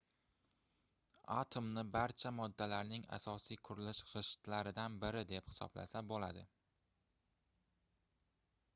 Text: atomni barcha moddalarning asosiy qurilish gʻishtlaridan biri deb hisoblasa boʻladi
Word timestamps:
atomni 1.39 1.83
barcha 1.97 2.31
moddalarning 2.39 3.05
asosiy 3.17 3.59
qurilish 3.69 4.01
gʻishtlaridan 4.15 4.97
biri 5.05 5.25
deb 5.35 5.55
hisoblasa 5.55 6.05
boʻladi 6.15 6.47